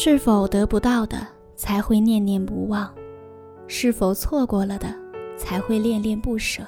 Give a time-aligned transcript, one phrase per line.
[0.00, 1.26] 是否得不到的
[1.56, 2.88] 才会念念不忘？
[3.66, 4.94] 是否错过了的
[5.36, 6.62] 才会恋恋不舍？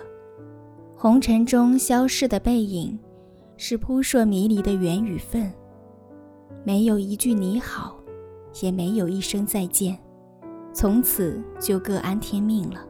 [0.96, 2.98] 红尘中消逝的背影，
[3.56, 5.48] 是扑朔迷离的缘与份。
[6.64, 7.96] 没有一句你好，
[8.62, 9.96] 也没有一声再见，
[10.72, 12.84] 从此就各安天命了。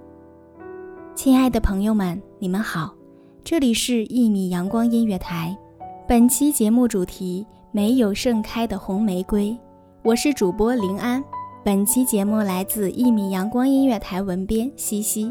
[1.14, 2.94] 亲爱的朋友们，你们好，
[3.44, 5.54] 这里是一米阳光音乐台，
[6.08, 9.54] 本期节目主题：没有盛开的红玫瑰。
[10.02, 11.22] 我是主播林安，
[11.62, 15.30] 本期节目来自一米阳光音乐台文编西西。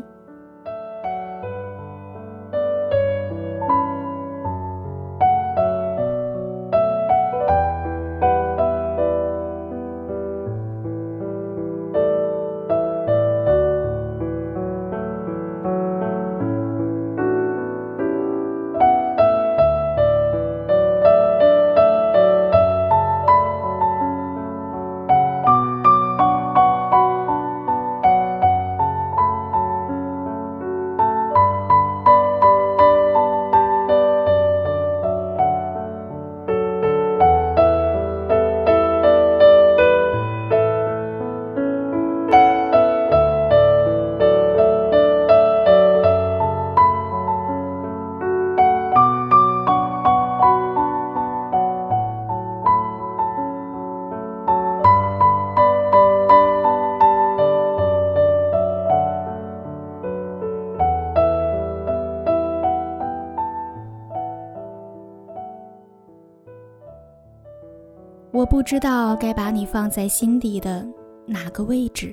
[68.50, 70.84] 不知道该把你放在心底的
[71.28, 72.12] 哪个位置。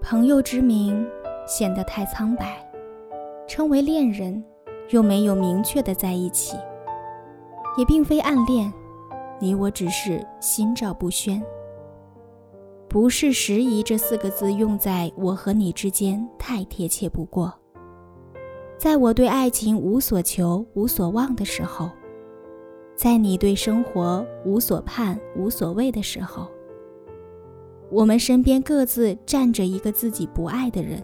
[0.00, 1.06] 朋友之名
[1.46, 2.66] 显得太苍白，
[3.46, 4.42] 称为恋人，
[4.88, 6.56] 又没有明确的在一起，
[7.76, 8.72] 也并非暗恋，
[9.38, 11.42] 你我只是心照不宣。
[12.88, 17.52] 不是时宜这四个字用在我和你之间太贴切不过。
[18.78, 21.90] 在我对爱情无所求、无所望的时候。
[22.96, 26.48] 在你对生活无所盼、无所谓的时候，
[27.90, 31.02] 我们身边各自站着一个自己不爱的人，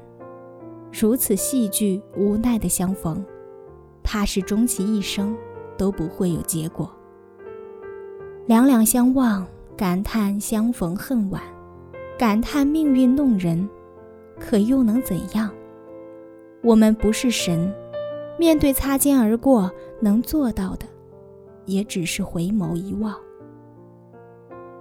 [0.91, 3.23] 如此戏剧无奈的相逢，
[4.03, 5.37] 怕是终其一生
[5.77, 6.91] 都不会有结果。
[8.47, 11.43] 两两相望，感叹相逢恨晚，
[12.19, 13.69] 感叹命运弄人，
[14.41, 15.51] 可又能怎样？
[16.63, 17.71] 我们不是神，
[18.39, 19.71] 面对擦肩而过，
[20.01, 20.87] 能做到的。
[21.65, 23.15] 也只是回眸一望，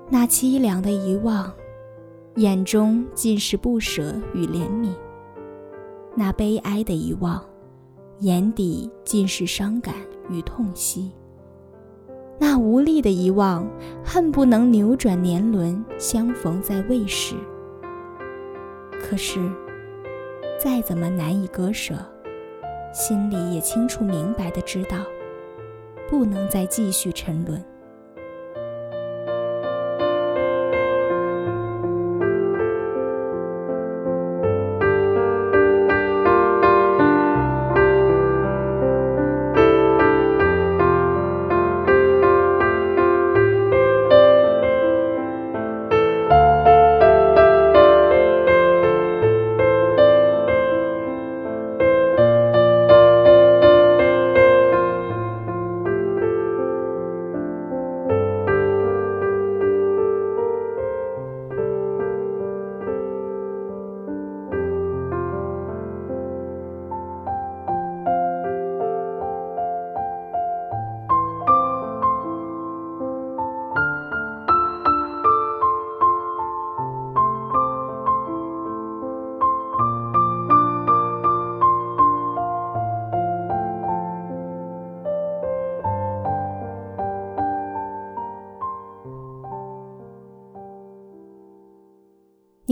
[0.09, 1.51] 那凄凉的一望，
[2.35, 4.89] 眼中尽是不舍与怜悯；
[6.15, 7.43] 那悲哀的一望，
[8.19, 9.93] 眼底尽是伤感
[10.29, 11.11] 与痛惜；
[12.39, 13.67] 那无力的一望，
[14.03, 17.35] 恨不能扭转年轮，相逢在未时。
[18.99, 19.39] 可是，
[20.59, 21.95] 再怎么难以割舍，
[22.93, 24.97] 心里也清楚明白的知道。
[26.11, 27.70] 不能再继续沉沦。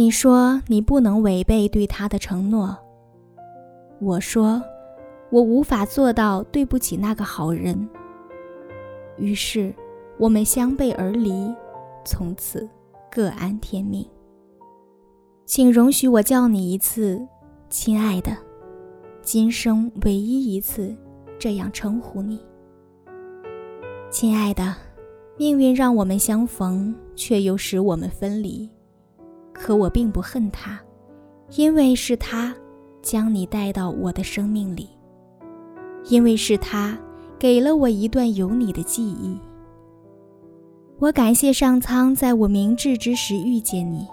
[0.10, 2.76] 你说你不能违背对他的承诺。
[4.02, 4.60] 我说，
[5.30, 7.88] 我无法做到对不起那个好人。
[9.20, 9.72] 于是，
[10.18, 11.54] 我们相背而离，
[12.04, 12.68] 从此
[13.12, 14.04] 各安天命。
[15.46, 17.24] 请容许我叫你一次，
[17.70, 18.36] 亲爱的，
[19.22, 20.96] 今生唯一一次
[21.38, 22.40] 这样称呼你。
[24.10, 24.76] 亲爱的，
[25.38, 28.68] 命运让我们相逢，却又使我们分离。
[29.70, 30.80] 可我并不恨他，
[31.52, 32.56] 因为是他
[33.04, 34.90] 将你带到我的生命里，
[36.06, 36.98] 因为是他
[37.38, 39.40] 给了我一段有你的记忆。
[40.98, 44.08] 我感谢上苍在我明智之时遇见你，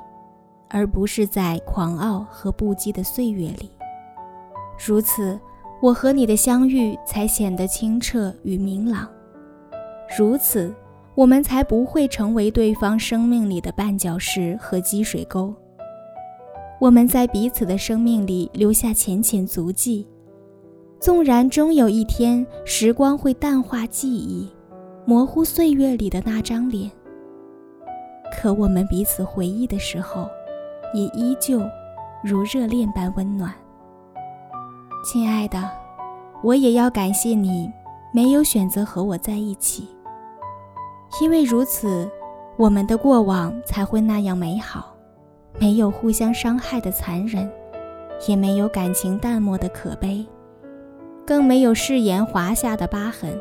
[0.68, 3.70] 而不是在狂傲和不羁的岁月里。
[4.86, 5.40] 如此，
[5.80, 9.08] 我和你的相遇才显得清澈与明朗。
[10.18, 10.70] 如此。
[11.16, 15.52] 我们才不会成为对方生命里的绊脚石和积水沟。
[16.78, 20.06] 我们在彼此的生命里留下浅浅足迹，
[21.00, 24.46] 纵然终有一天时光会淡化记忆，
[25.06, 26.90] 模糊岁月里的那张脸，
[28.30, 30.28] 可我们彼此回忆的时候，
[30.92, 31.62] 也依旧
[32.22, 33.50] 如热恋般温暖。
[35.02, 35.70] 亲爱的，
[36.42, 37.72] 我也要感谢你，
[38.12, 39.88] 没有选择和我在一起。
[41.20, 42.10] 因为如此，
[42.56, 44.94] 我们的过往才会那样美好，
[45.58, 47.50] 没有互相伤害的残忍，
[48.28, 50.24] 也没有感情淡漠的可悲，
[51.26, 53.38] 更没有誓言划下的疤痕。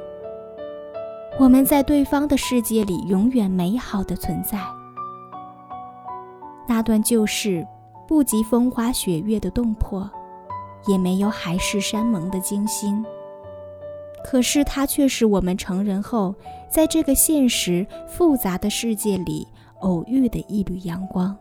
[1.37, 4.57] 我们在对方的世界里永远美好的存在。
[6.65, 7.67] 那段旧事，
[8.07, 10.09] 不及风花雪月的动魄，
[10.87, 13.05] 也没有海誓山盟的惊心。
[14.27, 16.33] 可是，它却是我们成人后，
[16.67, 19.47] 在这个现实复杂的世界里
[19.81, 21.37] 偶遇的一缕阳光，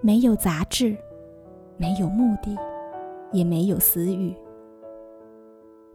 [0.00, 0.96] 没有杂质，
[1.76, 2.56] 没有目的，
[3.30, 4.34] 也没有私欲。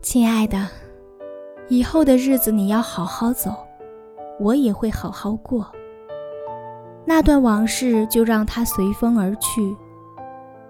[0.04, 0.68] 亲爱的，
[1.68, 3.52] 以后的日子你要好好走，
[4.40, 5.68] 我也会好好过。
[7.06, 9.76] 那段往事就让它随风而去，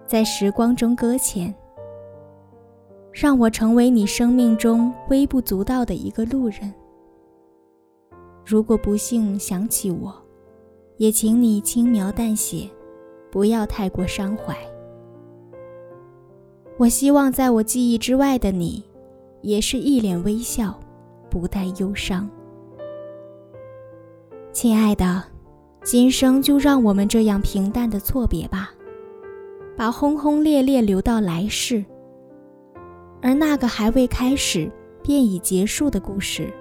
[0.08, 1.54] 在时光中搁浅。
[3.14, 6.74] 让我成为你生命中微不足道的一个路人。
[8.44, 10.12] 如果不幸想起我，
[10.98, 12.68] 也请你轻描淡写，
[13.32, 14.58] 不要太过伤怀。
[16.78, 18.84] 我希望在我记忆之外的你，
[19.42, 20.78] 也是一脸微笑，
[21.30, 22.28] 不带忧伤。
[24.52, 25.24] 亲爱的，
[25.84, 28.72] 今生就让我们这样平淡的错别吧，
[29.78, 31.86] 把轰轰烈烈留到来世。
[33.24, 34.70] 而那个还未开始
[35.02, 36.54] 便已结束的故事，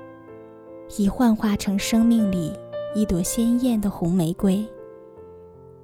[0.96, 2.52] 已幻化成生命里
[2.94, 4.64] 一朵鲜艳的红玫瑰。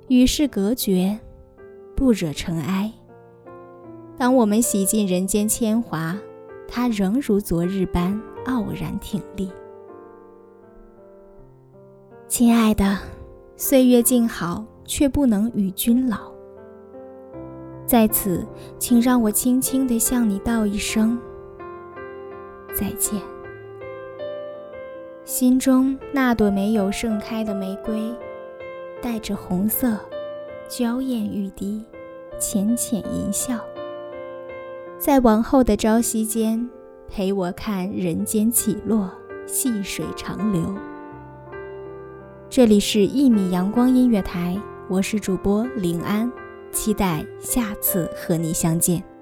[0.06, 1.18] 与世隔绝，
[1.96, 2.92] 不惹尘埃。
[4.16, 6.16] 当我们洗尽人间铅华，
[6.68, 9.50] 它仍如昨日般傲然挺立。
[12.28, 12.98] 亲爱的，
[13.56, 16.37] 岁月静好，却不能与君老。
[17.88, 18.46] 在此，
[18.78, 21.18] 请让我轻轻地向你道一声
[22.74, 23.18] 再见。
[25.24, 28.14] 心中那朵没有盛开的玫瑰，
[29.00, 29.96] 带着红色，
[30.68, 31.82] 娇艳欲滴，
[32.38, 33.54] 浅浅一笑，
[34.98, 36.68] 在往后的朝夕间，
[37.08, 39.10] 陪我看人间起落，
[39.46, 40.74] 细水长流。
[42.50, 44.58] 这里是《一米阳光音乐台》，
[44.90, 46.30] 我是主播林安。
[46.72, 49.17] 期待下次和你相见。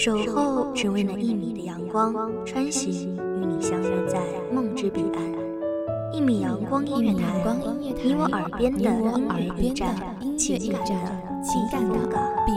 [0.00, 2.14] 守候只为那一米的阳光，
[2.46, 4.20] 穿行与你相约在
[4.52, 5.24] 梦之彼岸。
[6.12, 7.26] 一米阳光音乐台，
[8.04, 9.96] 你我耳边的音乐驿站，
[10.36, 10.94] 情感的
[11.42, 11.98] 情感的
[12.46, 12.52] 避